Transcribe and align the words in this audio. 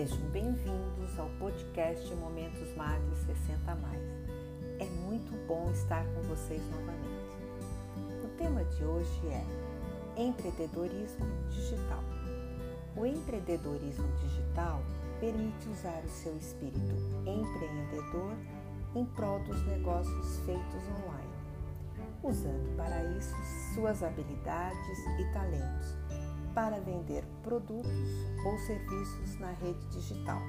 Sejam 0.00 0.30
bem-vindos 0.30 1.18
ao 1.18 1.28
podcast 1.38 2.14
Momentos 2.14 2.74
Mades 2.74 3.18
60 3.18 3.74
Mais. 3.74 4.00
É 4.78 4.86
muito 5.04 5.30
bom 5.46 5.70
estar 5.72 6.02
com 6.14 6.22
vocês 6.22 6.62
novamente. 6.70 8.24
O 8.24 8.28
tema 8.38 8.64
de 8.64 8.82
hoje 8.82 9.20
é 9.26 9.44
empreendedorismo 10.22 11.26
digital. 11.50 12.02
O 12.96 13.04
empreendedorismo 13.04 14.08
digital 14.22 14.82
permite 15.20 15.68
usar 15.68 16.02
o 16.02 16.08
seu 16.08 16.34
espírito 16.34 16.94
empreendedor 17.26 18.34
em 18.94 19.04
prol 19.04 19.38
dos 19.40 19.62
negócios 19.66 20.38
feitos 20.46 20.82
online, 21.04 21.34
usando 22.22 22.74
para 22.74 23.04
isso 23.18 23.36
suas 23.74 24.02
habilidades 24.02 24.98
e 25.18 25.32
talentos 25.34 26.09
para 26.54 26.80
vender 26.80 27.24
produtos 27.42 28.10
ou 28.44 28.58
serviços 28.58 29.38
na 29.38 29.52
rede 29.52 29.86
digital. 29.88 30.40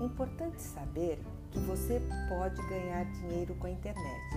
Importante 0.00 0.60
saber 0.60 1.18
que 1.50 1.58
você 1.60 2.02
pode 2.28 2.60
ganhar 2.68 3.04
dinheiro 3.06 3.54
com 3.54 3.66
a 3.66 3.70
internet, 3.70 4.34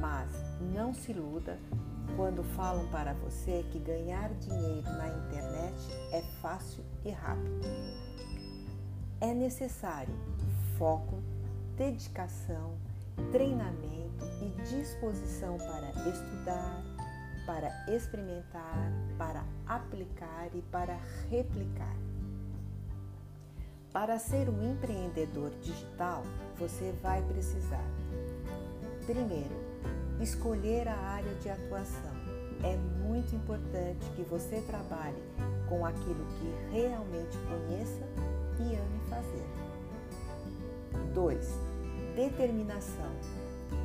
mas 0.00 0.30
não 0.72 0.94
se 0.94 1.10
iluda 1.10 1.58
quando 2.16 2.44
falam 2.54 2.86
para 2.90 3.12
você 3.14 3.64
que 3.72 3.78
ganhar 3.78 4.32
dinheiro 4.34 4.88
na 4.92 5.08
internet 5.08 5.74
é 6.12 6.22
fácil 6.40 6.84
e 7.04 7.10
rápido. 7.10 7.60
É 9.20 9.34
necessário 9.34 10.14
foco, 10.78 11.22
dedicação, 11.76 12.74
treinamento 13.32 14.24
e 14.42 14.62
disposição 14.62 15.56
para 15.56 15.88
estudar, 16.08 16.82
para 17.46 17.68
experimentar, 17.88 18.92
para 19.18 19.44
aplicar 19.66 20.48
e 20.54 20.62
para 20.62 20.98
replicar. 21.30 21.96
Para 23.92 24.18
ser 24.18 24.48
um 24.48 24.72
empreendedor 24.72 25.50
digital, 25.62 26.24
você 26.58 26.92
vai 27.02 27.22
precisar, 27.22 27.84
primeiro, 29.06 29.54
escolher 30.20 30.88
a 30.88 30.96
área 30.96 31.34
de 31.36 31.48
atuação. 31.48 32.12
É 32.62 32.76
muito 33.06 33.34
importante 33.36 34.04
que 34.16 34.22
você 34.22 34.60
trabalhe 34.62 35.22
com 35.68 35.84
aquilo 35.84 36.26
que 36.38 36.72
realmente 36.72 37.36
conheça 37.48 38.02
e 38.58 38.74
ame 38.74 39.00
fazer. 39.08 39.46
2. 41.14 41.60
Determinação. 42.16 43.12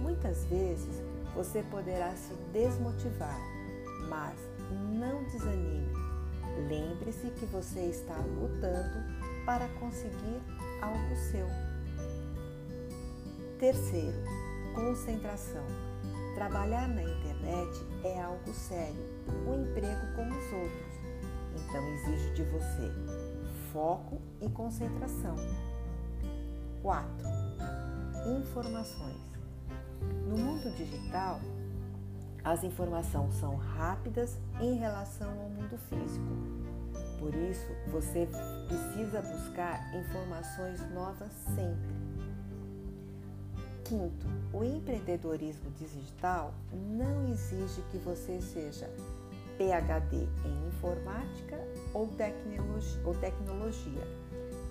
Muitas 0.01 0.45
vezes 0.45 1.03
você 1.39 1.63
poderá 1.63 2.13
se 2.17 2.33
desmotivar, 2.51 3.39
mas 4.09 4.37
não 4.91 5.23
desanime. 5.23 5.87
Lembre-se 6.67 7.29
que 7.29 7.45
você 7.45 7.79
está 7.79 8.17
lutando 8.17 8.99
para 9.45 9.69
conseguir 9.79 10.41
algo 10.81 11.15
seu. 11.31 11.47
Terceiro, 13.57 14.17
concentração. 14.75 15.63
Trabalhar 16.35 16.89
na 16.89 17.03
internet 17.03 17.87
é 18.03 18.21
algo 18.21 18.53
sério, 18.53 19.01
um 19.47 19.63
emprego 19.63 20.13
como 20.17 20.37
os 20.37 20.51
outros. 20.51 20.99
Então 21.55 21.87
exige 21.87 22.33
de 22.33 22.43
você 22.43 22.91
foco 23.71 24.21
e 24.41 24.49
concentração. 24.49 25.37
4. 26.81 27.07
Informações. 28.41 29.18
No 30.29 30.37
mundo 30.37 30.69
digital, 30.75 31.41
as 32.43 32.63
informações 32.63 33.33
são 33.33 33.55
rápidas 33.55 34.37
em 34.61 34.75
relação 34.75 35.27
ao 35.27 35.49
mundo 35.49 35.75
físico. 35.89 36.27
Por 37.17 37.33
isso, 37.33 37.65
você 37.91 38.29
precisa 38.67 39.23
buscar 39.23 39.91
informações 39.95 40.87
novas 40.93 41.31
sempre. 41.55 41.95
Quinto, 43.83 44.27
o 44.53 44.63
empreendedorismo 44.63 45.71
digital 45.71 46.53
não 46.71 47.27
exige 47.31 47.81
que 47.89 47.97
você 47.97 48.39
seja 48.39 48.87
PhD 49.57 50.27
em 50.45 50.67
informática 50.67 51.57
ou 51.91 52.07
tecnologia, 53.15 54.07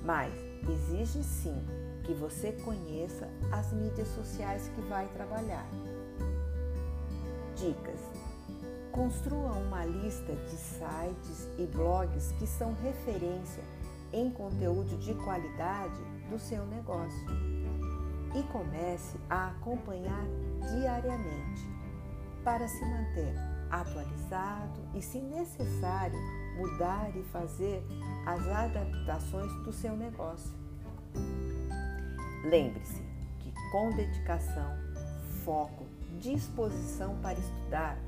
mas 0.05 0.33
exige 0.71 1.25
sim 1.25 1.88
que 2.09 2.15
você 2.15 2.53
conheça 2.65 3.29
as 3.53 3.71
mídias 3.71 4.09
sociais 4.09 4.71
que 4.75 4.81
vai 4.89 5.07
trabalhar. 5.09 5.69
Dicas: 7.55 8.01
Construa 8.91 9.53
uma 9.53 9.85
lista 9.85 10.35
de 10.35 10.57
sites 10.57 11.47
e 11.59 11.67
blogs 11.67 12.33
que 12.39 12.47
são 12.47 12.75
referência 12.83 13.63
em 14.11 14.31
conteúdo 14.31 14.97
de 14.97 15.13
qualidade 15.17 16.01
do 16.31 16.39
seu 16.39 16.65
negócio 16.65 17.29
e 18.35 18.43
comece 18.45 19.19
a 19.29 19.49
acompanhar 19.49 20.25
diariamente 20.63 21.69
para 22.43 22.67
se 22.67 22.83
manter 22.87 23.35
atualizado 23.71 24.81
e, 24.95 25.03
se 25.03 25.21
necessário, 25.21 26.19
mudar 26.57 27.15
e 27.15 27.23
fazer 27.25 27.85
as 28.25 28.49
adaptações 28.49 29.53
do 29.63 29.75
seu 29.75 29.95
negócio. 29.95 30.57
Lembre-se 32.45 33.03
que 33.41 33.53
com 33.73 33.91
dedicação, 33.91 34.77
foco, 35.45 35.87
disposição 36.21 37.17
para 37.21 37.39
estudar, 37.39 37.99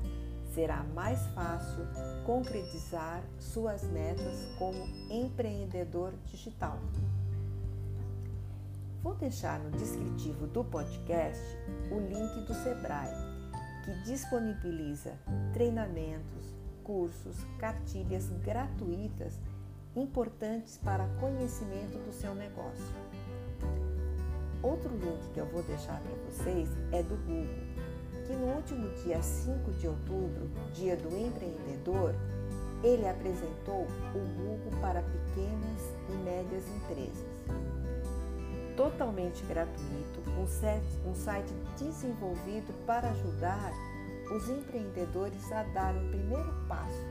será 0.53 0.83
mais 0.95 1.19
fácil 1.27 1.85
concretizar 2.25 3.23
suas 3.39 3.83
metas 3.83 4.45
como 4.57 4.85
empreendedor 5.09 6.13
digital. 6.25 6.77
Vou 9.01 9.15
deixar 9.15 9.59
no 9.59 9.71
descritivo 9.71 10.45
do 10.47 10.63
podcast 10.63 11.41
o 11.89 11.99
link 11.99 12.45
do 12.45 12.53
Sebrae, 12.53 13.09
que 13.83 14.03
disponibiliza 14.03 15.17
treinamentos, 15.53 16.53
cursos, 16.83 17.35
cartilhas 17.57 18.29
gratuitas 18.43 19.39
importantes 19.95 20.77
para 20.77 21.07
conhecimento 21.19 21.97
do 22.05 22.13
seu 22.13 22.35
negócio. 22.35 23.10
Outro 24.63 24.91
link 24.95 25.33
que 25.33 25.39
eu 25.39 25.45
vou 25.47 25.63
deixar 25.63 25.99
para 26.01 26.15
vocês 26.29 26.69
é 26.91 27.01
do 27.01 27.15
Google, 27.25 27.47
que 28.27 28.33
no 28.33 28.45
último 28.55 28.89
dia 29.03 29.19
5 29.19 29.71
de 29.71 29.87
outubro, 29.87 30.51
dia 30.71 30.95
do 30.95 31.09
empreendedor, 31.17 32.13
ele 32.83 33.07
apresentou 33.07 33.87
o 34.13 34.19
Google 34.37 34.79
para 34.79 35.01
pequenas 35.01 35.81
e 36.09 36.11
médias 36.23 36.63
empresas. 36.75 37.25
Totalmente 38.77 39.43
gratuito, 39.45 40.21
um 41.07 41.15
site 41.15 41.53
desenvolvido 41.79 42.71
para 42.85 43.09
ajudar 43.09 43.71
os 44.31 44.47
empreendedores 44.47 45.51
a 45.51 45.63
dar 45.63 45.95
o 45.95 46.07
primeiro 46.09 46.53
passo 46.67 47.05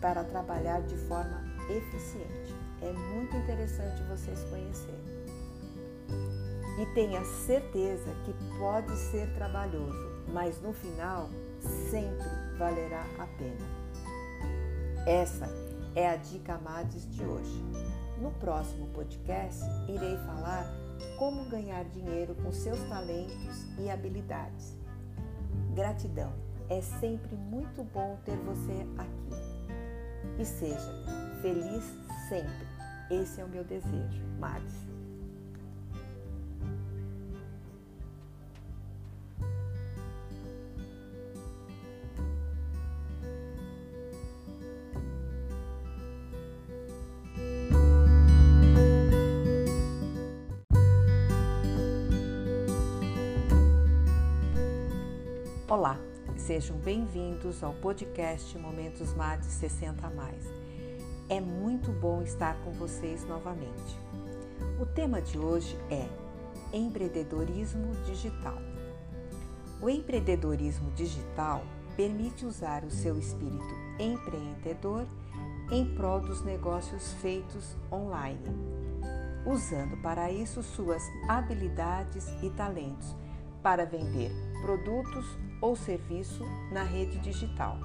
para 0.00 0.24
trabalhar 0.24 0.80
de 0.82 0.96
forma 0.96 1.40
eficiente. 1.70 2.54
É 2.82 2.92
muito 2.92 3.36
interessante 3.36 4.02
vocês 4.04 4.42
conhecerem 4.50 5.17
e 6.78 6.86
tenha 6.94 7.24
certeza 7.24 8.14
que 8.24 8.32
pode 8.58 8.94
ser 8.96 9.28
trabalhoso, 9.34 10.22
mas 10.32 10.60
no 10.62 10.72
final 10.72 11.28
sempre 11.90 12.28
valerá 12.56 13.04
a 13.18 13.26
pena. 13.36 13.78
Essa 15.06 15.48
é 15.96 16.08
a 16.08 16.16
dica 16.16 16.54
Amades 16.54 17.10
de 17.10 17.24
hoje. 17.24 17.64
No 18.20 18.30
próximo 18.32 18.86
podcast, 18.88 19.62
irei 19.88 20.16
falar 20.18 20.66
como 21.18 21.48
ganhar 21.48 21.84
dinheiro 21.86 22.34
com 22.36 22.52
seus 22.52 22.78
talentos 22.88 23.66
e 23.78 23.90
habilidades. 23.90 24.76
Gratidão, 25.74 26.32
é 26.68 26.80
sempre 26.80 27.34
muito 27.34 27.82
bom 27.92 28.18
ter 28.24 28.36
você 28.36 28.86
aqui. 28.98 30.40
E 30.40 30.44
seja 30.44 31.04
feliz 31.42 31.84
sempre. 32.28 32.68
Esse 33.10 33.40
é 33.40 33.44
o 33.44 33.48
meu 33.48 33.64
desejo, 33.64 34.22
Mads. 34.38 34.87
Olá, 55.78 55.96
sejam 56.36 56.76
bem-vindos 56.78 57.62
ao 57.62 57.72
podcast 57.72 58.58
Momentos 58.58 59.14
MAD 59.14 59.44
60 59.44 60.10
Mais. 60.10 60.44
É 61.28 61.40
muito 61.40 61.92
bom 61.92 62.20
estar 62.20 62.56
com 62.64 62.72
vocês 62.72 63.24
novamente. 63.24 63.96
O 64.80 64.84
tema 64.84 65.22
de 65.22 65.38
hoje 65.38 65.78
é 65.88 66.08
empreendedorismo 66.76 67.94
digital. 68.04 68.58
O 69.80 69.88
empreendedorismo 69.88 70.90
digital 70.96 71.62
permite 71.96 72.44
usar 72.44 72.82
o 72.82 72.90
seu 72.90 73.16
espírito 73.16 73.72
empreendedor 74.00 75.06
em 75.70 75.94
prol 75.94 76.18
dos 76.18 76.42
negócios 76.42 77.12
feitos 77.22 77.76
online, 77.92 78.48
usando 79.46 79.96
para 80.02 80.28
isso 80.28 80.60
suas 80.60 81.04
habilidades 81.28 82.26
e 82.42 82.50
talentos 82.50 83.14
para 83.62 83.86
vender 83.86 84.32
produtos 84.60 85.38
ou 85.60 85.76
serviço 85.76 86.44
na 86.72 86.82
rede 86.82 87.18
digital. 87.18 87.78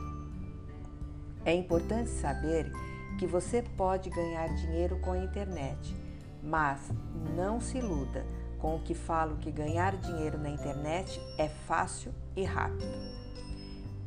É 1.45 1.53
importante 1.53 2.09
saber 2.09 2.71
que 3.19 3.27
você 3.27 3.61
pode 3.61 4.09
ganhar 4.09 4.47
dinheiro 4.55 4.99
com 4.99 5.11
a 5.11 5.17
internet, 5.17 5.95
mas 6.41 6.91
não 7.35 7.59
se 7.59 7.77
iluda 7.77 8.25
com 8.59 8.75
o 8.75 8.79
que 8.79 8.93
falo 8.93 9.37
que 9.37 9.51
ganhar 9.51 9.95
dinheiro 9.97 10.37
na 10.37 10.49
internet 10.49 11.21
é 11.37 11.49
fácil 11.49 12.13
e 12.35 12.43
rápido. 12.43 12.85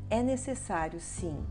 É 0.09 0.23
necessário 0.23 0.99
sim 1.01 1.45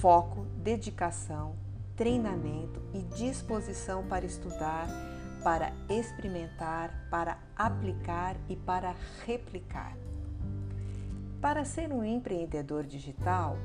foco, 0.00 0.44
dedicação, 0.58 1.54
treinamento 1.96 2.82
e 2.92 3.02
disposição 3.16 4.06
para 4.06 4.26
estudar, 4.26 4.86
para 5.42 5.72
experimentar, 5.88 7.08
para 7.10 7.38
aplicar 7.56 8.36
e 8.48 8.56
para 8.56 8.94
replicar. 9.24 9.96
Para 11.46 11.64
ser 11.64 11.92
um 11.92 12.04
empreendedor 12.04 12.82
digital, 12.82 13.56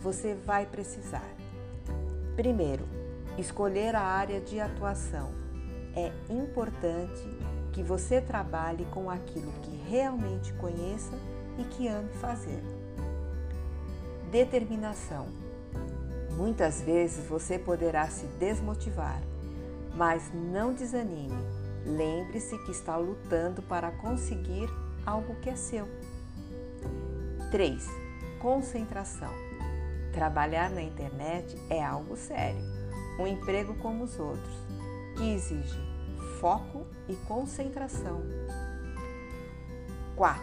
você 0.00 0.32
vai 0.32 0.64
precisar, 0.64 1.28
primeiro, 2.34 2.88
escolher 3.36 3.94
a 3.94 4.00
área 4.00 4.40
de 4.40 4.58
atuação. 4.58 5.34
É 5.94 6.10
importante 6.32 7.28
que 7.74 7.82
você 7.82 8.22
trabalhe 8.22 8.86
com 8.86 9.10
aquilo 9.10 9.52
que 9.60 9.76
realmente 9.86 10.50
conheça 10.54 11.12
e 11.58 11.64
que 11.64 11.86
ame 11.86 12.08
fazer. 12.14 12.62
Determinação. 14.30 15.26
Muitas 16.38 16.80
vezes 16.80 17.26
você 17.26 17.58
poderá 17.58 18.08
se 18.08 18.24
desmotivar, 18.38 19.20
mas 19.94 20.32
não 20.32 20.72
desanime. 20.72 21.44
Lembre-se 21.84 22.56
que 22.64 22.70
está 22.70 22.96
lutando 22.96 23.60
para 23.60 23.90
conseguir 23.90 24.70
algo 25.04 25.34
que 25.42 25.50
é 25.50 25.54
seu. 25.54 25.86
3. 27.50 27.88
Concentração. 28.40 29.32
Trabalhar 30.12 30.68
na 30.68 30.82
internet 30.82 31.56
é 31.70 31.84
algo 31.84 32.16
sério, 32.16 32.60
um 33.20 33.26
emprego 33.26 33.74
como 33.76 34.04
os 34.04 34.18
outros, 34.18 34.54
que 35.16 35.32
exige 35.32 35.78
foco 36.40 36.86
e 37.08 37.14
concentração. 37.28 38.20
4. 40.16 40.42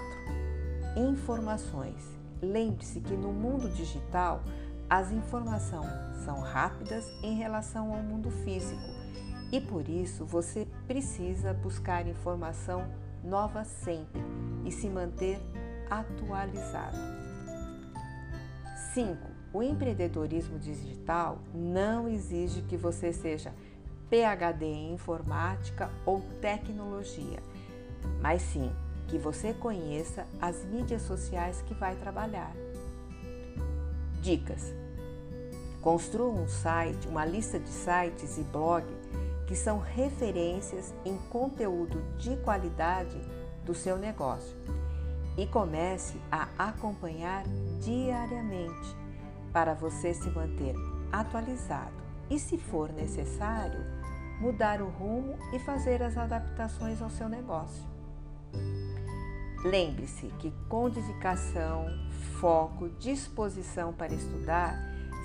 Informações. 0.95 2.03
Lembre-se 2.41 3.01
que 3.01 3.13
no 3.13 3.33
mundo 3.33 3.69
digital 3.69 4.41
as 4.89 5.11
informações 5.11 5.91
são 6.23 6.39
rápidas 6.39 7.05
em 7.21 7.35
relação 7.35 7.93
ao 7.93 8.01
mundo 8.01 8.31
físico 8.31 8.81
e 9.51 9.59
por 9.59 9.89
isso 9.89 10.25
você 10.25 10.67
precisa 10.87 11.53
buscar 11.53 12.07
informação 12.07 12.87
nova 13.23 13.63
sempre 13.63 14.21
e 14.65 14.71
se 14.71 14.89
manter 14.89 15.39
atualizado. 15.89 16.97
5. 18.93 19.17
O 19.53 19.61
empreendedorismo 19.61 20.57
digital 20.59 21.39
não 21.53 22.07
exige 22.07 22.61
que 22.63 22.77
você 22.77 23.13
seja 23.13 23.53
PhD 24.09 24.65
em 24.65 24.93
informática 24.93 25.91
ou 26.05 26.21
tecnologia, 26.41 27.39
mas 28.21 28.41
sim 28.41 28.71
que 29.07 29.17
você 29.17 29.53
conheça 29.53 30.25
as 30.41 30.63
mídias 30.65 31.01
sociais 31.03 31.61
que 31.63 31.73
vai 31.73 31.95
trabalhar. 31.95 32.51
Dicas: 34.21 34.73
Construa 35.81 36.31
um 36.31 36.47
site, 36.47 37.07
uma 37.07 37.25
lista 37.25 37.59
de 37.59 37.69
sites 37.69 38.37
e 38.37 38.43
blog 38.43 38.85
que 39.47 39.55
são 39.55 39.79
referências 39.79 40.93
em 41.03 41.17
conteúdo 41.29 42.01
de 42.17 42.37
qualidade 42.37 43.19
do 43.65 43.75
seu 43.75 43.97
negócio 43.97 44.55
e 45.37 45.45
comece 45.45 46.19
a 46.31 46.47
acompanhar 46.57 47.43
diariamente 47.79 48.95
para 49.51 49.73
você 49.73 50.13
se 50.13 50.29
manter 50.29 50.75
atualizado 51.11 51.93
e, 52.29 52.39
se 52.39 52.57
for 52.57 52.91
necessário, 52.91 53.79
mudar 54.39 54.81
o 54.81 54.89
rumo 54.89 55.35
e 55.53 55.59
fazer 55.59 56.01
as 56.01 56.17
adaptações 56.17 57.01
ao 57.01 57.09
seu 57.09 57.29
negócio. 57.29 57.83
Lembre-se 59.63 60.27
que 60.39 60.51
com 60.67 60.89
dedicação, 60.89 61.85
foco, 62.39 62.89
disposição 62.99 63.93
para 63.93 64.13
estudar, 64.13 64.75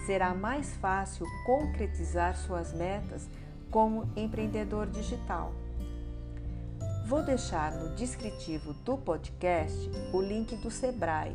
será 0.06 0.32
mais 0.32 0.76
fácil 0.76 1.26
concretizar 1.44 2.36
suas 2.36 2.72
metas 2.72 3.28
como 3.70 4.08
empreendedor 4.16 4.86
digital. 4.86 5.52
Vou 7.08 7.22
deixar 7.22 7.72
no 7.72 7.94
descritivo 7.94 8.74
do 8.84 8.98
podcast 8.98 9.90
o 10.12 10.20
link 10.20 10.54
do 10.56 10.70
Sebrae, 10.70 11.34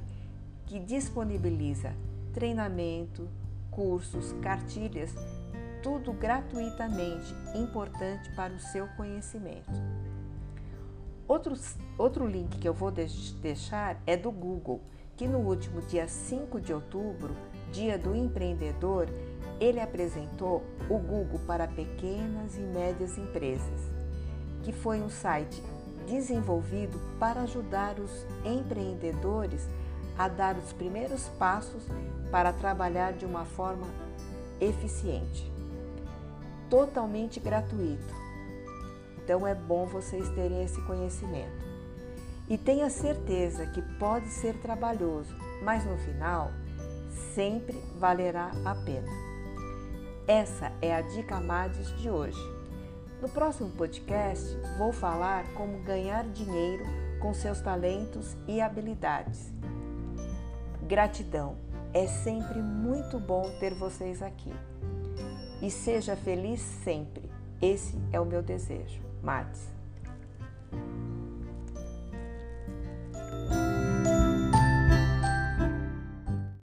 que 0.68 0.80
disponibiliza 0.80 1.96
treinamento, 2.32 3.28
cursos, 3.72 4.34
cartilhas, 4.34 5.16
tudo 5.82 6.14
gratuitamente, 6.14 7.34
importante 7.56 8.30
para 8.36 8.54
o 8.54 8.60
seu 8.60 8.86
conhecimento. 8.90 9.72
Outro, 11.28 11.56
outro 11.98 12.28
link 12.28 12.60
que 12.60 12.70
eu 12.70 12.74
vou 12.76 12.92
deixar 12.92 14.00
é 14.06 14.16
do 14.16 14.30
Google, 14.30 14.80
que 15.18 15.28
no 15.28 15.40
último 15.40 15.82
dia 15.82 16.08
5 16.08 16.62
de 16.62 16.72
outubro, 16.72 17.36
dia 17.72 17.98
do 17.98 18.16
empreendedor, 18.16 19.08
ele 19.60 19.80
apresentou 19.80 20.62
o 20.88 21.00
Google 21.00 21.40
para 21.48 21.68
pequenas 21.68 22.56
e 22.58 22.62
médias 22.62 23.18
empresas, 23.18 23.93
que 24.64 24.72
foi 24.72 25.02
um 25.02 25.10
site 25.10 25.62
desenvolvido 26.08 27.00
para 27.20 27.42
ajudar 27.42 28.00
os 28.00 28.26
empreendedores 28.44 29.68
a 30.18 30.28
dar 30.28 30.58
os 30.58 30.72
primeiros 30.74 31.28
passos 31.40 31.84
para 32.32 32.54
trabalhar 32.54 33.14
de 33.14 33.26
uma 33.26 33.46
forma 33.46 33.88
eficiente. 34.60 35.52
Totalmente 36.70 37.40
gratuito. 37.40 38.24
Então 39.18 39.46
é 39.48 39.56
bom 39.56 39.86
vocês 39.86 40.30
terem 40.30 40.64
esse 40.64 40.82
conhecimento. 40.82 41.64
E 42.50 42.58
tenha 42.58 42.90
certeza 42.90 43.66
que 43.68 43.82
pode 43.98 44.28
ser 44.28 44.56
trabalhoso, 44.58 45.34
mas 45.64 45.86
no 45.86 45.98
final 45.98 46.52
sempre 47.34 47.78
valerá 47.98 48.52
a 48.66 48.76
pena. 48.76 49.10
Essa 50.28 50.72
é 50.82 50.94
a 50.94 51.02
dica 51.02 51.40
Mades 51.40 51.88
de 52.00 52.10
hoje. 52.10 52.53
No 53.24 53.30
próximo 53.30 53.70
podcast, 53.70 54.46
vou 54.78 54.92
falar 54.92 55.46
como 55.54 55.82
ganhar 55.84 56.26
dinheiro 56.26 56.84
com 57.22 57.34
seus 57.34 57.62
talentos 57.62 58.36
e 58.50 58.60
habilidades. 58.60 59.50
Gratidão. 60.90 61.56
É 61.94 62.06
sempre 62.06 62.62
muito 62.62 63.18
bom 63.18 63.50
ter 63.62 63.74
vocês 63.76 64.22
aqui. 64.22 64.52
E 65.62 65.72
seja 65.72 66.18
feliz 66.18 66.60
sempre. 66.60 67.32
Esse 67.62 67.98
é 68.12 68.20
o 68.20 68.26
meu 68.26 68.44
desejo. 68.44 69.00
Mates. 69.22 69.72